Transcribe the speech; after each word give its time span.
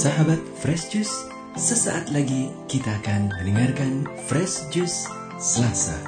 Sahabat 0.00 0.40
Fresh 0.56 0.96
Juice, 0.96 1.12
sesaat 1.60 2.08
lagi 2.08 2.48
kita 2.72 2.88
akan 3.04 3.36
mendengarkan 3.36 4.08
Fresh 4.24 4.72
Juice 4.72 5.04
Selasa, 5.36 6.00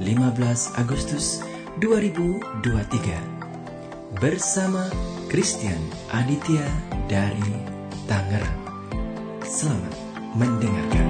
15 0.00 0.72
Agustus 0.80 1.44
2023 1.84 4.24
bersama 4.24 4.88
Christian 5.28 5.76
Aditya 6.16 6.64
dari 7.12 7.60
Tangerang. 8.08 8.56
Selamat 9.44 9.92
mendengarkan. 10.32 11.08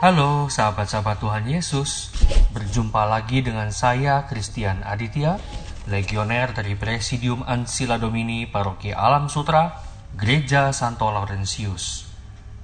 Halo 0.00 0.48
sahabat-sahabat 0.48 1.20
Tuhan 1.20 1.44
Yesus, 1.44 2.08
berjumpa 2.52 3.08
lagi 3.08 3.40
dengan 3.40 3.72
saya 3.72 4.28
Christian 4.28 4.84
Aditya, 4.84 5.40
legioner 5.88 6.52
dari 6.52 6.76
Presidium 6.76 7.40
Ansila 7.48 7.96
Domini 7.96 8.44
Paroki 8.44 8.92
Alam 8.92 9.32
Sutra, 9.32 9.80
Gereja 10.12 10.70
Santo 10.76 11.08
Laurentius. 11.08 12.06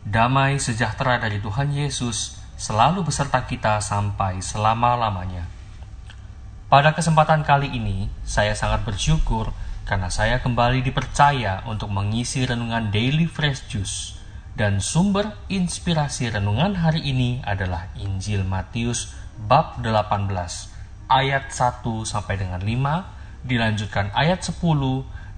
Damai 0.04 0.60
sejahtera 0.60 1.16
dari 1.16 1.40
Tuhan 1.40 1.72
Yesus 1.72 2.36
selalu 2.60 3.08
beserta 3.08 3.48
kita 3.48 3.80
sampai 3.80 4.44
selama-lamanya. 4.44 5.48
Pada 6.68 6.92
kesempatan 6.92 7.48
kali 7.48 7.72
ini, 7.72 8.12
saya 8.28 8.52
sangat 8.52 8.84
bersyukur 8.84 9.56
karena 9.88 10.12
saya 10.12 10.44
kembali 10.44 10.84
dipercaya 10.84 11.64
untuk 11.64 11.88
mengisi 11.88 12.44
renungan 12.44 12.92
Daily 12.92 13.24
Fresh 13.24 13.72
Juice 13.72 14.18
dan 14.58 14.82
sumber 14.82 15.38
inspirasi 15.46 16.34
renungan 16.34 16.82
hari 16.82 17.06
ini 17.06 17.38
adalah 17.46 17.88
Injil 17.94 18.42
Matius 18.42 19.14
bab 19.46 19.78
18 19.78 20.26
ayat 21.06 21.44
1 21.54 21.86
sampai 22.02 22.34
dengan 22.34 22.58
5 22.58 23.46
dilanjutkan 23.46 24.10
ayat 24.16 24.42
10 24.42 24.58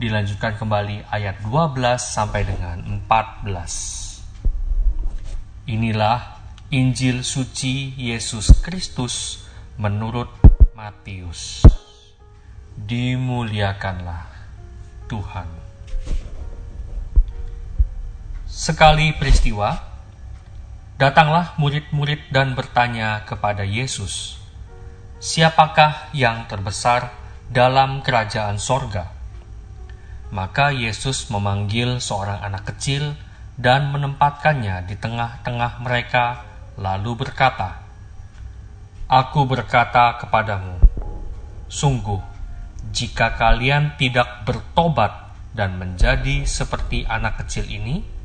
dilanjutkan 0.00 0.56
kembali 0.56 1.04
ayat 1.12 1.36
12 1.44 1.76
sampai 2.00 2.48
dengan 2.48 2.80
14 3.04 4.00
Inilah 5.70 6.40
Injil 6.74 7.22
suci 7.22 7.94
Yesus 7.94 8.58
Kristus 8.58 9.46
menurut 9.78 10.26
Matius. 10.74 11.62
Dimuliakanlah 12.74 14.26
Tuhan. 15.06 15.46
Sekali 18.50 19.14
peristiwa, 19.14 19.89
datanglah 21.00 21.56
murid-murid 21.56 22.28
dan 22.28 22.52
bertanya 22.52 23.24
kepada 23.24 23.64
Yesus, 23.64 24.36
"Siapakah 25.16 26.12
yang 26.12 26.44
terbesar 26.44 27.08
dalam 27.48 28.04
kerajaan 28.04 28.60
sorga?" 28.60 29.08
Maka 30.28 30.76
Yesus 30.76 31.32
memanggil 31.32 32.04
seorang 32.04 32.44
anak 32.44 32.76
kecil 32.76 33.16
dan 33.56 33.88
menempatkannya 33.96 34.84
di 34.84 34.94
tengah-tengah 35.00 35.80
mereka, 35.80 36.44
lalu 36.76 37.16
berkata, 37.16 37.80
"Aku 39.08 39.48
berkata 39.48 40.20
kepadamu, 40.20 40.84
sungguh, 41.72 42.20
jika 42.92 43.40
kalian 43.40 43.96
tidak 43.96 44.44
bertobat 44.44 45.32
dan 45.56 45.80
menjadi 45.80 46.44
seperti 46.44 47.08
anak 47.08 47.40
kecil 47.40 47.64
ini, 47.64 48.19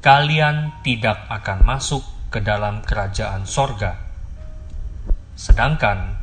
kalian 0.00 0.82
tidak 0.84 1.28
akan 1.28 1.64
masuk 1.64 2.02
ke 2.32 2.42
dalam 2.44 2.84
kerajaan 2.84 3.48
sorga. 3.48 3.96
Sedangkan 5.36 6.16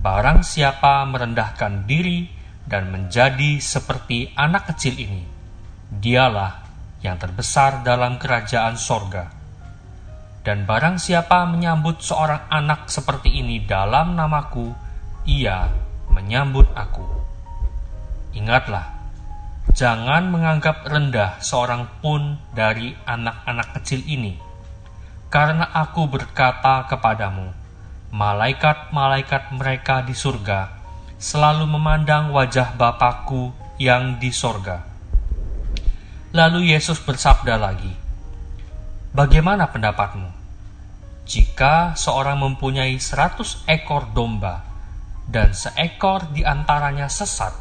barang 0.00 0.44
siapa 0.44 1.04
merendahkan 1.08 1.84
diri 1.84 2.28
dan 2.68 2.92
menjadi 2.92 3.58
seperti 3.58 4.30
anak 4.36 4.72
kecil 4.72 4.94
ini, 4.96 5.24
dialah 5.90 6.64
yang 7.00 7.16
terbesar 7.16 7.80
dalam 7.80 8.20
kerajaan 8.20 8.76
sorga. 8.76 9.32
Dan 10.40 10.64
barang 10.64 10.96
siapa 10.96 11.44
menyambut 11.48 12.00
seorang 12.00 12.48
anak 12.48 12.88
seperti 12.88 13.44
ini 13.44 13.60
dalam 13.64 14.16
namaku, 14.16 14.72
ia 15.28 15.68
menyambut 16.08 16.68
aku. 16.72 17.04
Ingatlah, 18.36 18.99
Jangan 19.68 20.32
menganggap 20.32 20.88
rendah 20.88 21.36
seorang 21.44 21.86
pun 22.00 22.40
dari 22.56 22.96
anak-anak 23.04 23.76
kecil 23.76 24.00
ini, 24.08 24.40
karena 25.28 25.68
aku 25.70 26.08
berkata 26.08 26.88
kepadamu, 26.88 27.52
malaikat-malaikat 28.10 29.54
mereka 29.54 30.02
di 30.02 30.16
surga 30.16 30.80
selalu 31.20 31.68
memandang 31.68 32.32
wajah 32.32 32.74
Bapakku 32.74 33.52
yang 33.76 34.16
di 34.16 34.32
sorga. 34.32 34.82
Lalu 36.32 36.74
Yesus 36.74 36.98
bersabda 37.04 37.60
lagi, 37.60 37.92
Bagaimana 39.10 39.66
pendapatmu? 39.70 40.30
Jika 41.26 41.94
seorang 41.94 42.38
mempunyai 42.42 42.94
seratus 42.98 43.62
ekor 43.66 44.10
domba 44.14 44.66
dan 45.30 45.54
seekor 45.54 46.30
di 46.30 46.42
antaranya 46.42 47.06
sesat, 47.06 47.54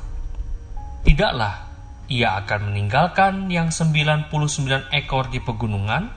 tidaklah 1.05 1.68
ia 2.09 2.41
akan 2.41 2.73
meninggalkan 2.73 3.53
yang 3.53 3.69
99 3.69 4.33
ekor 4.89 5.29
di 5.29 5.37
pegunungan, 5.37 6.09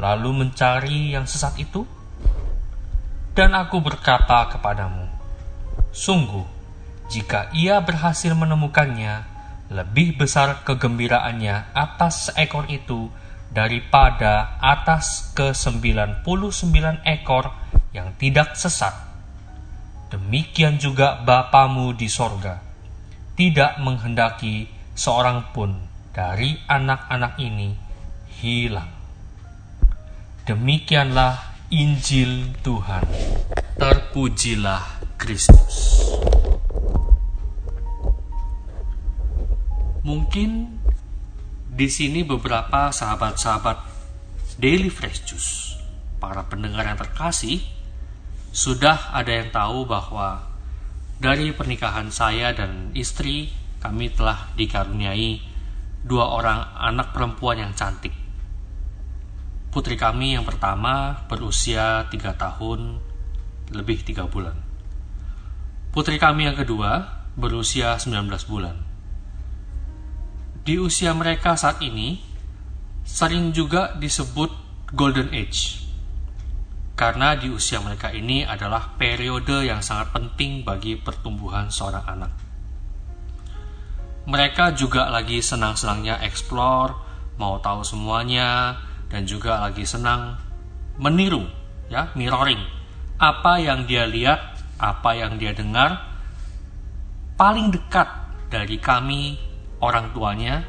lalu 0.00 0.44
mencari 0.44 1.12
yang 1.12 1.28
sesat 1.28 1.60
itu? 1.60 1.84
Dan 3.36 3.52
aku 3.52 3.84
berkata 3.84 4.48
kepadamu, 4.48 5.04
sungguh, 5.92 6.46
jika 7.12 7.52
ia 7.52 7.78
berhasil 7.84 8.32
menemukannya, 8.32 9.26
lebih 9.68 10.16
besar 10.16 10.64
kegembiraannya 10.64 11.76
atas 11.76 12.32
seekor 12.32 12.64
itu 12.72 13.12
daripada 13.52 14.58
atas 14.58 15.30
ke 15.36 15.54
99 15.54 16.24
ekor 17.06 17.54
yang 17.94 18.16
tidak 18.18 18.58
sesat. 18.58 18.92
Demikian 20.10 20.78
juga 20.78 21.22
Bapamu 21.22 21.94
di 21.94 22.10
sorga, 22.10 22.58
tidak 23.34 23.78
menghendaki 23.82 24.73
seorang 24.94 25.50
pun 25.50 25.74
dari 26.14 26.54
anak-anak 26.70 27.34
ini 27.42 27.74
hilang. 28.38 28.90
Demikianlah 30.46 31.66
Injil 31.74 32.54
Tuhan. 32.62 33.02
Terpujilah 33.74 35.02
Kristus. 35.18 36.06
Mungkin 40.06 40.78
di 41.74 41.88
sini 41.90 42.22
beberapa 42.22 42.94
sahabat-sahabat 42.94 43.78
Daily 44.60 44.86
Fresh 44.86 45.26
Juice, 45.26 45.74
para 46.22 46.46
pendengar 46.46 46.86
yang 46.86 47.00
terkasih, 47.00 47.58
sudah 48.54 49.10
ada 49.10 49.32
yang 49.34 49.50
tahu 49.50 49.82
bahwa 49.88 50.46
dari 51.18 51.50
pernikahan 51.50 52.14
saya 52.14 52.54
dan 52.54 52.94
istri 52.94 53.50
kami 53.84 54.08
telah 54.16 54.48
dikaruniai 54.56 55.44
dua 56.00 56.32
orang 56.32 56.72
anak 56.72 57.12
perempuan 57.12 57.60
yang 57.60 57.76
cantik. 57.76 58.16
Putri 59.68 60.00
kami 60.00 60.40
yang 60.40 60.48
pertama 60.48 61.24
berusia 61.28 62.08
tiga 62.08 62.32
tahun 62.32 62.96
lebih 63.76 64.00
tiga 64.08 64.24
bulan. 64.24 64.56
Putri 65.92 66.16
kami 66.16 66.48
yang 66.48 66.56
kedua 66.56 67.04
berusia 67.36 68.00
19 68.00 68.24
bulan. 68.48 68.76
Di 70.64 70.80
usia 70.80 71.12
mereka 71.12 71.52
saat 71.60 71.84
ini, 71.84 72.16
sering 73.04 73.52
juga 73.52 73.92
disebut 74.00 74.48
Golden 74.96 75.28
Age. 75.28 75.84
Karena 76.96 77.36
di 77.36 77.52
usia 77.52 77.82
mereka 77.84 78.14
ini 78.14 78.46
adalah 78.46 78.96
periode 78.96 79.66
yang 79.66 79.84
sangat 79.84 80.14
penting 80.14 80.62
bagi 80.62 80.94
pertumbuhan 80.96 81.68
seorang 81.68 82.06
anak 82.06 82.43
mereka 84.24 84.72
juga 84.72 85.12
lagi 85.12 85.44
senang-senangnya 85.44 86.24
explore, 86.24 86.96
mau 87.36 87.60
tahu 87.60 87.84
semuanya, 87.84 88.80
dan 89.12 89.28
juga 89.28 89.60
lagi 89.60 89.84
senang 89.84 90.40
meniru, 90.96 91.44
ya, 91.92 92.08
mirroring. 92.16 92.60
Apa 93.20 93.60
yang 93.60 93.84
dia 93.84 94.08
lihat, 94.08 94.40
apa 94.80 95.12
yang 95.12 95.36
dia 95.36 95.52
dengar, 95.52 96.00
paling 97.36 97.68
dekat 97.68 98.08
dari 98.48 98.80
kami, 98.80 99.36
orang 99.84 100.10
tuanya, 100.16 100.64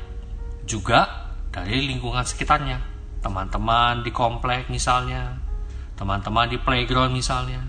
juga 0.67 1.31
dari 1.53 1.87
lingkungan 1.87 2.27
sekitarnya. 2.27 2.81
Teman-teman 3.23 4.03
di 4.03 4.11
komplek 4.11 4.67
misalnya, 4.69 5.33
teman-teman 5.95 6.51
di 6.51 6.59
playground 6.59 7.15
misalnya. 7.15 7.63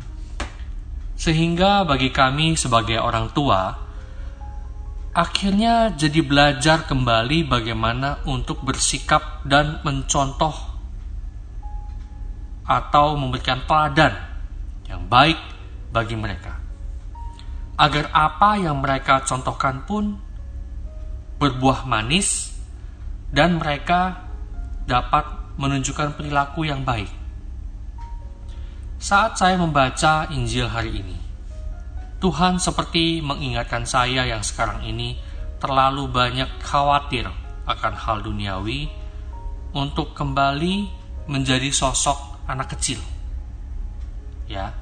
Sehingga 1.16 1.86
bagi 1.88 2.12
kami 2.12 2.58
sebagai 2.60 3.00
orang 3.00 3.32
tua, 3.32 3.85
akhirnya 5.16 5.96
jadi 5.96 6.20
belajar 6.20 6.84
kembali 6.84 7.48
bagaimana 7.48 8.20
untuk 8.28 8.60
bersikap 8.60 9.40
dan 9.48 9.80
mencontoh 9.80 10.52
atau 12.68 13.16
memberikan 13.16 13.64
teladan 13.64 14.12
yang 14.84 15.08
baik 15.08 15.40
bagi 15.88 16.20
mereka. 16.20 16.60
agar 17.76 18.08
apa 18.16 18.56
yang 18.56 18.80
mereka 18.80 19.20
contohkan 19.28 19.84
pun 19.84 20.16
berbuah 21.36 21.84
manis 21.84 22.56
dan 23.28 23.60
mereka 23.60 24.24
dapat 24.88 25.28
menunjukkan 25.60 26.16
perilaku 26.16 26.64
yang 26.64 26.88
baik. 26.88 27.12
Saat 28.96 29.36
saya 29.36 29.60
membaca 29.60 30.24
Injil 30.32 30.72
hari 30.72 31.04
ini, 31.04 31.20
Tuhan 32.16 32.56
seperti 32.56 33.20
mengingatkan 33.20 33.84
saya 33.84 34.24
yang 34.24 34.40
sekarang 34.40 34.80
ini 34.88 35.20
terlalu 35.60 36.08
banyak 36.08 36.48
khawatir 36.64 37.28
akan 37.68 37.94
hal 37.96 38.24
duniawi 38.24 38.88
untuk 39.76 40.16
kembali 40.16 40.88
menjadi 41.28 41.68
sosok 41.68 42.48
anak 42.48 42.72
kecil. 42.78 43.02
Ya. 44.48 44.72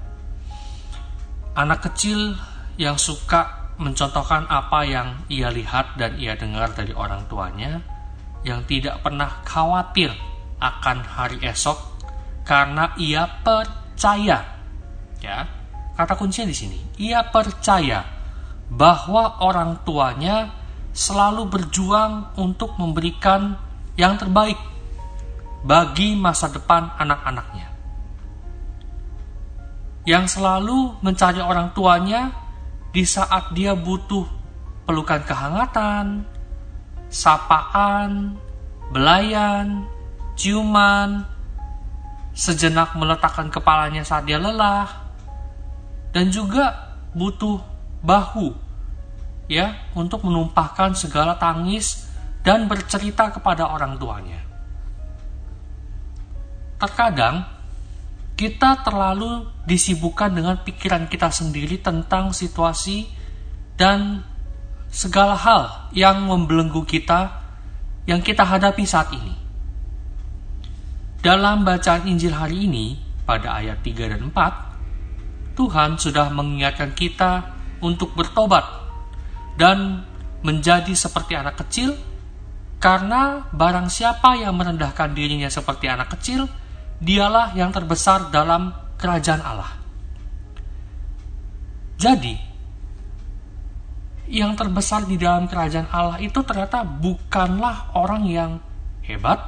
Anak 1.58 1.90
kecil 1.90 2.38
yang 2.78 2.98
suka 3.00 3.72
mencontohkan 3.80 4.46
apa 4.46 4.86
yang 4.86 5.26
ia 5.26 5.50
lihat 5.50 5.98
dan 5.98 6.14
ia 6.14 6.38
dengar 6.38 6.70
dari 6.70 6.94
orang 6.94 7.26
tuanya, 7.26 7.82
yang 8.46 8.62
tidak 8.68 9.02
pernah 9.02 9.42
khawatir 9.42 10.14
akan 10.62 11.02
hari 11.02 11.42
esok 11.42 11.78
karena 12.46 12.94
ia 13.00 13.26
percaya. 13.42 14.38
Ya. 15.18 15.63
Kata 15.94 16.18
kuncinya 16.18 16.50
di 16.50 16.56
sini, 16.56 16.78
ia 16.98 17.22
percaya 17.30 18.02
bahwa 18.66 19.38
orang 19.38 19.86
tuanya 19.86 20.50
selalu 20.90 21.46
berjuang 21.46 22.34
untuk 22.38 22.74
memberikan 22.78 23.54
yang 23.94 24.18
terbaik 24.18 24.58
bagi 25.62 26.18
masa 26.18 26.50
depan 26.50 26.90
anak-anaknya. 26.98 27.70
Yang 30.04 30.36
selalu 30.38 30.98
mencari 31.00 31.40
orang 31.40 31.72
tuanya 31.72 32.34
di 32.92 33.06
saat 33.06 33.54
dia 33.56 33.72
butuh 33.72 34.26
pelukan 34.84 35.22
kehangatan, 35.24 36.26
sapaan, 37.08 38.36
belayan, 38.92 39.86
ciuman, 40.36 41.24
sejenak 42.34 42.92
meletakkan 42.98 43.48
kepalanya 43.48 44.02
saat 44.04 44.28
dia 44.28 44.36
lelah, 44.36 45.03
dan 46.14 46.30
juga 46.30 46.94
butuh 47.10 47.58
bahu 48.06 48.54
ya 49.50 49.90
untuk 49.98 50.22
menumpahkan 50.22 50.94
segala 50.94 51.34
tangis 51.34 52.06
dan 52.46 52.70
bercerita 52.70 53.34
kepada 53.34 53.66
orang 53.66 53.98
tuanya. 53.98 54.40
Terkadang 56.78 57.42
kita 58.38 58.82
terlalu 58.86 59.46
disibukkan 59.66 60.30
dengan 60.30 60.56
pikiran 60.62 61.10
kita 61.10 61.34
sendiri 61.34 61.82
tentang 61.82 62.30
situasi 62.30 63.06
dan 63.74 64.22
segala 64.90 65.34
hal 65.34 65.90
yang 65.90 66.22
membelenggu 66.30 66.86
kita 66.86 67.42
yang 68.06 68.22
kita 68.22 68.46
hadapi 68.46 68.84
saat 68.86 69.10
ini. 69.10 69.34
Dalam 71.24 71.64
bacaan 71.64 72.04
Injil 72.04 72.36
hari 72.36 72.68
ini, 72.68 73.00
pada 73.24 73.56
ayat 73.64 73.80
3 73.80 74.12
dan 74.12 74.28
4, 74.28 74.73
Tuhan 75.54 75.96
sudah 75.96 76.30
mengingatkan 76.34 76.92
kita 76.94 77.54
untuk 77.82 78.14
bertobat 78.18 78.66
dan 79.54 80.02
menjadi 80.44 80.92
seperti 80.92 81.38
anak 81.38 81.62
kecil 81.64 81.94
karena 82.84 83.48
barang 83.48 83.88
siapa 83.88 84.36
yang 84.36 84.60
merendahkan 84.60 85.16
dirinya 85.16 85.48
seperti 85.48 85.88
anak 85.88 86.12
kecil, 86.18 86.44
dialah 87.00 87.56
yang 87.56 87.72
terbesar 87.72 88.28
dalam 88.28 88.76
kerajaan 89.00 89.40
Allah. 89.40 89.72
Jadi, 91.96 92.36
yang 94.28 94.52
terbesar 94.52 95.08
di 95.08 95.16
dalam 95.16 95.48
kerajaan 95.48 95.88
Allah 95.88 96.20
itu 96.20 96.44
ternyata 96.44 96.84
bukanlah 96.84 97.96
orang 97.96 98.28
yang 98.28 98.60
hebat, 99.00 99.40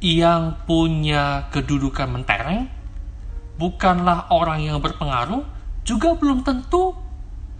yang 0.00 0.64
punya 0.64 1.52
kedudukan 1.52 2.08
mentereng, 2.08 2.72
bukanlah 3.60 4.30
orang 4.30 4.62
yang 4.62 4.78
berpengaruh, 4.82 5.42
juga 5.84 6.16
belum 6.16 6.42
tentu 6.42 6.96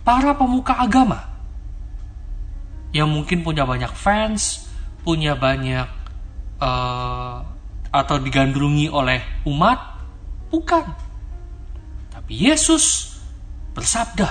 para 0.02 0.37
pemuka 0.37 0.76
agama 0.76 1.35
yang 2.94 3.11
mungkin 3.11 3.43
punya 3.43 3.67
banyak 3.67 3.91
fans, 3.91 4.70
punya 5.02 5.35
banyak 5.35 5.91
uh, 6.62 7.43
atau 7.91 8.17
digandrungi 8.23 8.87
oleh 8.87 9.19
umat? 9.50 9.99
Bukan. 10.55 10.87
Tapi 12.14 12.32
Yesus 12.38 13.19
bersabda 13.75 14.31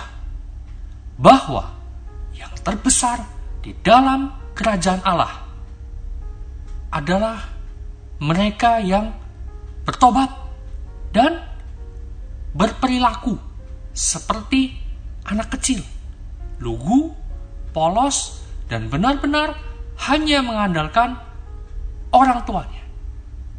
bahwa 1.19 1.75
yang 2.31 2.55
terbesar 2.63 3.19
di 3.59 3.75
dalam 3.83 4.31
kerajaan 4.55 5.03
Allah 5.03 5.43
adalah 6.95 7.43
mereka 8.23 8.79
yang 8.79 9.11
bertobat 9.83 10.31
dan 11.11 11.52
berperilaku 12.53 13.35
seperti 13.93 14.73
anak 15.25 15.57
kecil, 15.57 15.81
lugu, 16.61 17.13
polos, 17.73 18.41
dan 18.69 18.89
benar-benar 18.89 19.57
hanya 20.09 20.41
mengandalkan 20.45 21.17
orang 22.13 22.45
tuanya. 22.45 22.83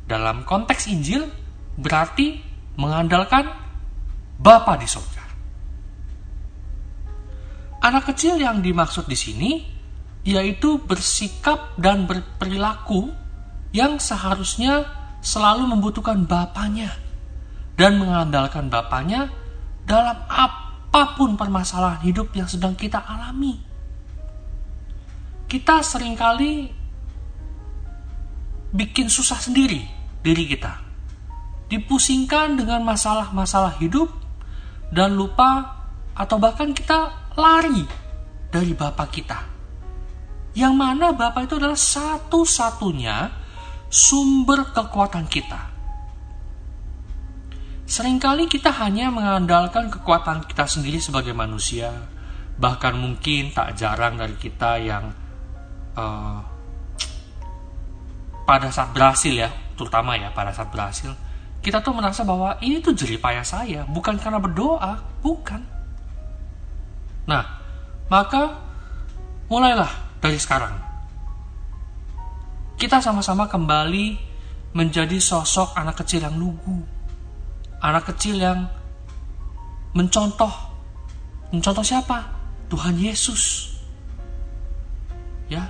Dalam 0.07 0.47
konteks 0.47 0.91
Injil 0.91 1.27
berarti 1.79 2.39
mengandalkan 2.79 3.51
Bapa 4.35 4.75
di 4.75 4.87
surga. 4.91 5.25
Anak 7.85 8.11
kecil 8.15 8.41
yang 8.41 8.59
dimaksud 8.65 9.07
di 9.07 9.15
sini 9.15 9.51
yaitu 10.25 10.81
bersikap 10.81 11.77
dan 11.77 12.09
berperilaku 12.09 13.13
yang 13.77 14.01
seharusnya 14.01 14.89
selalu 15.21 15.69
membutuhkan 15.69 16.25
bapaknya 16.25 17.04
dan 17.75 17.99
mengandalkan 17.99 18.71
bapaknya 18.71 19.31
dalam 19.85 20.17
apa 20.31 21.19
pun 21.19 21.35
permasalahan 21.35 22.01
hidup 22.07 22.31
yang 22.33 22.47
sedang 22.47 22.79
kita 22.79 23.03
alami. 23.03 23.59
Kita 25.51 25.83
sering 25.85 26.15
kali 26.15 26.71
bikin 28.75 29.07
susah 29.07 29.39
sendiri 29.39 29.83
diri 30.23 30.45
kita. 30.49 30.83
Dipusingkan 31.71 32.59
dengan 32.59 32.87
masalah-masalah 32.87 33.79
hidup 33.83 34.11
dan 34.95 35.19
lupa 35.19 35.83
atau 36.15 36.39
bahkan 36.39 36.71
kita 36.71 37.31
lari 37.35 37.83
dari 38.51 38.73
Bapak 38.73 39.09
kita. 39.11 39.39
Yang 40.55 40.75
mana 40.79 41.11
Bapak 41.11 41.51
itu 41.51 41.59
adalah 41.59 41.79
satu-satunya 41.79 43.17
sumber 43.91 44.71
kekuatan 44.71 45.27
kita. 45.27 45.74
Seringkali 47.85 48.49
kita 48.49 48.73
hanya 48.81 49.13
mengandalkan 49.13 49.93
kekuatan 49.93 50.49
kita 50.49 50.65
sendiri 50.65 50.97
sebagai 50.97 51.37
manusia, 51.37 51.93
bahkan 52.57 52.97
mungkin 52.97 53.53
tak 53.53 53.77
jarang 53.77 54.17
dari 54.17 54.33
kita 54.41 54.81
yang 54.81 55.13
uh, 55.93 56.41
pada 58.49 58.73
saat 58.73 58.97
berhasil 58.97 59.37
ya, 59.37 59.53
terutama 59.77 60.17
ya 60.17 60.33
pada 60.33 60.49
saat 60.57 60.73
berhasil, 60.73 61.13
kita 61.61 61.85
tuh 61.85 61.93
merasa 61.93 62.25
bahwa 62.25 62.57
ini 62.65 62.81
tuh 62.81 62.97
jeripaya 62.97 63.45
saya, 63.45 63.85
bukan 63.85 64.17
karena 64.17 64.41
berdoa, 64.41 65.05
bukan. 65.21 65.61
Nah, 67.29 67.45
maka 68.09 68.65
mulailah 69.49 70.21
dari 70.25 70.41
sekarang. 70.41 70.73
Kita 72.81 73.01
sama-sama 73.01 73.45
kembali 73.45 74.17
menjadi 74.73 75.21
sosok 75.21 75.77
anak 75.77 76.01
kecil 76.05 76.25
yang 76.25 76.37
lugu. 76.37 76.94
Anak 77.85 78.17
kecil 78.17 78.41
yang 78.41 78.65
mencontoh. 79.93 80.49
Mencontoh 81.53 81.85
siapa? 81.85 82.25
Tuhan 82.73 82.97
Yesus. 82.97 83.77
Ya, 85.53 85.69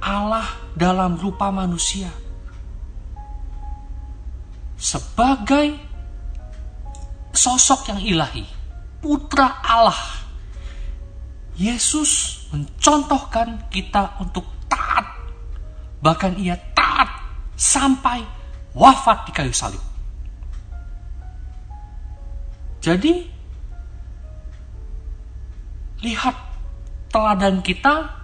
Allah 0.00 0.48
dalam 0.72 1.20
rupa 1.20 1.52
manusia. 1.52 2.08
Sebagai 4.80 5.76
sosok 7.36 7.92
yang 7.92 8.00
ilahi, 8.00 8.48
putra 9.04 9.60
Allah. 9.60 10.00
Yesus 11.60 12.40
mencontohkan 12.56 13.68
kita 13.68 14.16
untuk 14.24 14.48
taat. 14.70 15.04
Bahkan 16.00 16.40
ia 16.40 16.56
taat 16.72 17.10
sampai 17.52 18.24
wafat 18.72 19.28
di 19.28 19.32
kayu 19.36 19.52
salib. 19.52 19.97
Jadi, 22.78 23.26
lihat 26.02 26.36
teladan 27.10 27.58
kita, 27.62 28.14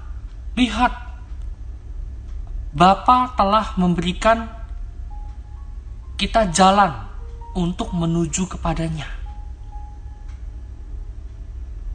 lihat 0.54 0.92
Bapa 2.74 3.38
telah 3.38 3.78
memberikan 3.78 4.50
kita 6.18 6.50
jalan 6.50 6.90
untuk 7.54 7.94
menuju 7.94 8.50
kepadanya. 8.50 9.06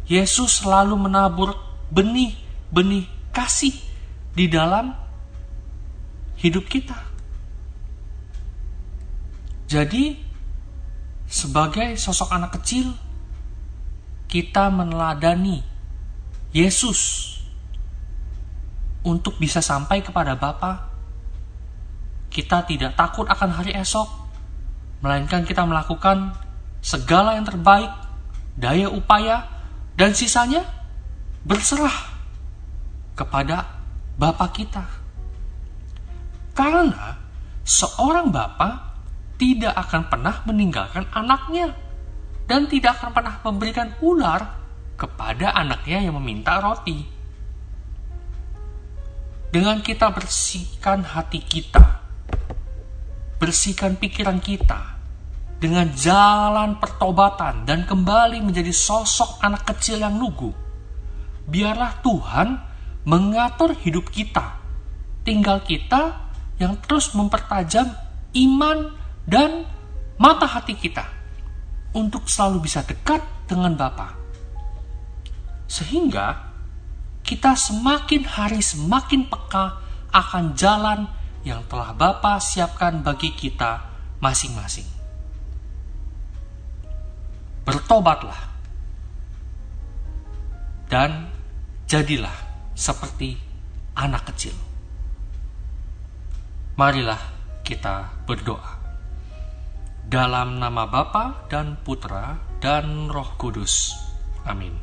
Yesus 0.08 0.64
selalu 0.64 0.96
menabur 0.96 1.54
benih-benih 1.92 3.06
kasih 3.36 3.76
di 4.34 4.48
dalam 4.48 4.96
hidup 6.40 6.64
kita. 6.66 6.96
Jadi, 9.70 10.29
sebagai 11.30 11.94
sosok 11.94 12.34
anak 12.34 12.58
kecil, 12.58 12.90
kita 14.26 14.74
meneladani 14.74 15.62
Yesus 16.50 17.30
untuk 19.06 19.38
bisa 19.38 19.62
sampai 19.62 20.02
kepada 20.02 20.34
Bapa. 20.34 20.90
Kita 22.30 22.66
tidak 22.66 22.98
takut 22.98 23.30
akan 23.30 23.50
hari 23.62 23.78
esok, 23.78 24.10
melainkan 25.06 25.46
kita 25.46 25.66
melakukan 25.66 26.34
segala 26.82 27.38
yang 27.38 27.46
terbaik, 27.46 27.90
daya 28.58 28.90
upaya, 28.90 29.46
dan 29.98 30.18
sisanya 30.18 30.66
berserah 31.46 32.10
kepada 33.14 33.66
Bapa 34.18 34.50
kita. 34.50 34.86
Karena 36.54 37.18
seorang 37.66 38.30
Bapa 38.30 38.89
tidak 39.40 39.72
akan 39.72 40.12
pernah 40.12 40.44
meninggalkan 40.44 41.08
anaknya 41.16 41.72
dan 42.44 42.68
tidak 42.68 43.00
akan 43.00 43.12
pernah 43.16 43.36
memberikan 43.40 43.90
ular 44.04 44.60
kepada 45.00 45.56
anaknya 45.56 46.04
yang 46.04 46.20
meminta 46.20 46.60
roti. 46.60 47.08
Dengan 49.50 49.82
kita 49.82 50.14
bersihkan 50.14 51.02
hati 51.02 51.42
kita, 51.42 52.04
bersihkan 53.42 53.98
pikiran 53.98 54.38
kita, 54.44 55.00
dengan 55.58 55.90
jalan 55.96 56.78
pertobatan 56.78 57.66
dan 57.66 57.88
kembali 57.88 58.44
menjadi 58.46 58.70
sosok 58.70 59.42
anak 59.42 59.66
kecil 59.74 60.04
yang 60.04 60.22
lugu, 60.22 60.54
biarlah 61.50 61.98
Tuhan 62.06 62.48
mengatur 63.08 63.74
hidup 63.74 64.12
kita. 64.14 64.60
Tinggal 65.26 65.66
kita 65.66 66.30
yang 66.62 66.78
terus 66.86 67.16
mempertajam 67.18 67.90
iman 68.38 68.99
dan 69.30 69.70
mata 70.18 70.50
hati 70.50 70.74
kita 70.74 71.06
untuk 71.94 72.26
selalu 72.26 72.66
bisa 72.66 72.82
dekat 72.82 73.22
dengan 73.46 73.78
Bapa. 73.78 74.18
Sehingga 75.70 76.50
kita 77.22 77.54
semakin 77.54 78.26
hari 78.26 78.58
semakin 78.58 79.30
peka 79.30 79.78
akan 80.10 80.58
jalan 80.58 81.06
yang 81.46 81.62
telah 81.70 81.94
Bapa 81.94 82.42
siapkan 82.42 83.06
bagi 83.06 83.30
kita 83.38 83.86
masing-masing. 84.18 84.90
Bertobatlah 87.70 88.50
dan 90.90 91.30
jadilah 91.86 92.34
seperti 92.74 93.38
anak 93.94 94.26
kecil. 94.34 94.58
Marilah 96.74 97.22
kita 97.62 98.10
berdoa. 98.26 98.79
Dalam 100.08 100.62
nama 100.62 100.88
Bapa 100.88 101.50
dan 101.52 101.82
Putra 101.84 102.40
dan 102.64 103.12
Roh 103.12 103.36
Kudus. 103.36 103.92
Amin. 104.48 104.78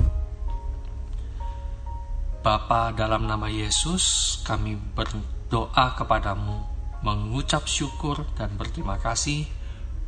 Bapa 2.45 2.95
dalam 2.95 3.27
nama 3.27 3.51
Yesus, 3.51 4.39
kami 4.47 4.79
berdoa 4.95 5.99
kepadamu, 5.99 6.63
mengucap 7.03 7.67
syukur 7.67 8.23
dan 8.39 8.55
berterima 8.55 9.01
kasih 9.03 9.49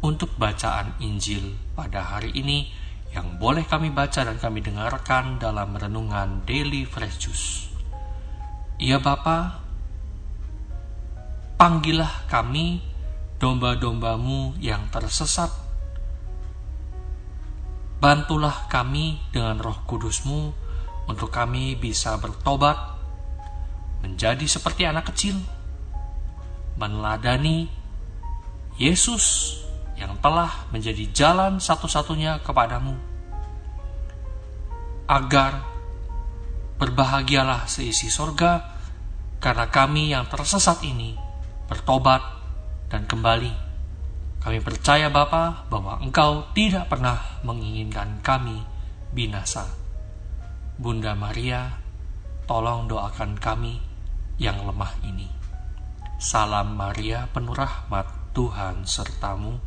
untuk 0.05 0.31
bacaan 0.38 0.95
Injil 1.03 1.59
pada 1.75 2.05
hari 2.15 2.31
ini 2.38 2.71
yang 3.11 3.41
boleh 3.43 3.67
kami 3.67 3.91
baca 3.91 4.23
dan 4.23 4.38
kami 4.38 4.62
dengarkan 4.62 5.41
dalam 5.41 5.75
renungan 5.75 6.47
Daily 6.47 6.87
Fresh 6.87 7.19
Juice. 7.19 7.49
Ya 8.79 9.03
Bapa, 9.03 9.59
panggillah 11.59 12.31
kami 12.31 12.79
domba-dombamu 13.38 14.59
yang 14.59 14.90
tersesat. 14.90 15.50
Bantulah 17.99 18.66
kami 18.71 19.18
dengan 19.30 19.59
roh 19.59 19.83
kudusmu 19.87 20.54
untuk 21.11 21.30
kami 21.30 21.75
bisa 21.75 22.18
bertobat, 22.18 22.78
menjadi 24.02 24.47
seperti 24.47 24.87
anak 24.87 25.11
kecil, 25.11 25.35
meneladani 26.78 27.66
Yesus 28.78 29.59
yang 29.99 30.14
telah 30.23 30.71
menjadi 30.71 31.11
jalan 31.11 31.59
satu-satunya 31.59 32.38
kepadamu, 32.47 32.95
agar 35.11 35.66
berbahagialah 36.78 37.66
seisi 37.66 38.07
sorga, 38.07 38.78
karena 39.42 39.66
kami 39.66 40.14
yang 40.14 40.30
tersesat 40.30 40.87
ini 40.87 41.18
bertobat 41.66 42.38
dan 42.88 43.04
kembali. 43.04 43.52
Kami 44.40 44.59
percaya 44.64 45.12
Bapa 45.12 45.68
bahwa 45.68 46.00
Engkau 46.00 46.49
tidak 46.57 46.88
pernah 46.88 47.21
menginginkan 47.45 48.25
kami 48.25 48.64
binasa. 49.12 49.68
Bunda 50.78 51.12
Maria, 51.18 51.75
tolong 52.49 52.88
doakan 52.88 53.37
kami 53.37 53.83
yang 54.38 54.62
lemah 54.64 54.95
ini. 55.04 55.28
Salam 56.18 56.78
Maria, 56.78 57.26
penuh 57.30 57.54
rahmat 57.54 58.35
Tuhan 58.35 58.87
sertamu. 58.87 59.59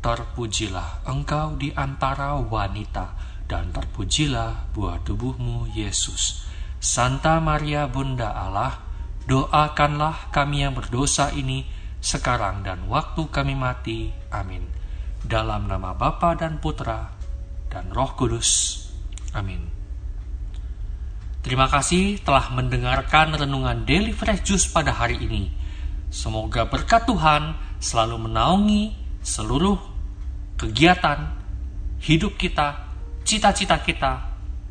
Terpujilah 0.00 1.08
engkau 1.08 1.56
di 1.58 1.72
antara 1.74 2.38
wanita, 2.38 3.16
dan 3.44 3.72
terpujilah 3.74 4.72
buah 4.72 5.02
tubuhmu, 5.04 5.72
Yesus. 5.72 6.46
Santa 6.80 7.36
Maria, 7.42 7.84
Bunda 7.90 8.32
Allah, 8.32 8.80
doakanlah 9.26 10.30
kami 10.32 10.64
yang 10.64 10.72
berdosa 10.72 11.34
ini 11.34 11.75
sekarang 12.06 12.62
dan 12.62 12.86
waktu 12.86 13.26
kami 13.34 13.58
mati. 13.58 14.14
Amin. 14.30 14.62
Dalam 15.26 15.66
nama 15.66 15.90
Bapa 15.90 16.38
dan 16.38 16.62
Putra 16.62 17.10
dan 17.66 17.90
Roh 17.90 18.14
Kudus. 18.14 18.78
Amin. 19.34 19.66
Terima 21.42 21.66
kasih 21.66 22.22
telah 22.22 22.54
mendengarkan 22.54 23.34
renungan 23.34 23.82
Daily 23.82 24.14
Fresh 24.14 24.46
Juice 24.46 24.70
pada 24.70 24.94
hari 24.94 25.18
ini. 25.18 25.50
Semoga 26.06 26.70
berkat 26.70 27.10
Tuhan 27.10 27.58
selalu 27.82 28.30
menaungi 28.30 28.94
seluruh 29.26 29.78
kegiatan 30.54 31.34
hidup 32.06 32.38
kita, 32.38 32.86
cita-cita 33.26 33.82
kita, 33.82 34.12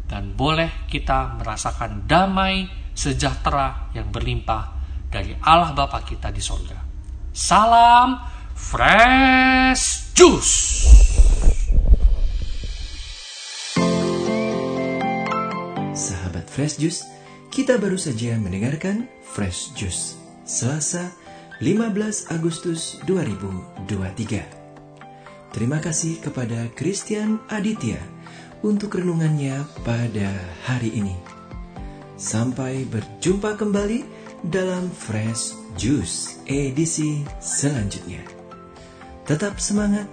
dan 0.08 0.32
boleh 0.40 0.88
kita 0.88 1.36
merasakan 1.36 2.08
damai 2.08 2.68
sejahtera 2.96 3.92
yang 3.92 4.08
berlimpah 4.08 4.72
dari 5.12 5.36
Allah 5.44 5.76
Bapa 5.76 6.00
kita 6.04 6.32
di 6.32 6.40
sorga. 6.40 6.95
Salam 7.36 8.24
Fresh 8.56 10.16
Juice. 10.16 10.88
Sahabat 15.92 16.48
Fresh 16.48 16.80
Juice, 16.80 17.04
kita 17.52 17.76
baru 17.76 18.00
saja 18.00 18.40
mendengarkan 18.40 19.12
Fresh 19.20 19.76
Juice 19.76 20.16
Selasa 20.48 21.12
15 21.60 22.32
Agustus 22.32 23.04
2023. 23.04 25.52
Terima 25.52 25.84
kasih 25.84 26.24
kepada 26.24 26.72
Christian 26.72 27.44
Aditya 27.52 28.00
untuk 28.64 28.96
renungannya 28.96 29.60
pada 29.84 30.32
hari 30.72 31.04
ini. 31.04 31.20
Sampai 32.16 32.88
berjumpa 32.88 33.60
kembali 33.60 34.25
dalam 34.44 34.92
Fresh 34.92 35.56
Juice 35.80 36.42
edisi 36.48 37.24
selanjutnya. 37.40 38.24
Tetap 39.26 39.58
semangat, 39.62 40.08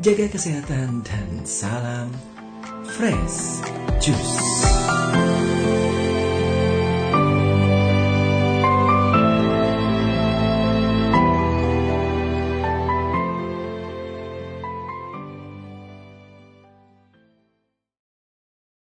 jaga 0.00 0.28
kesehatan, 0.32 1.04
dan 1.04 1.30
salam 1.46 2.08
Fresh 2.96 3.64
Juice. 4.00 4.71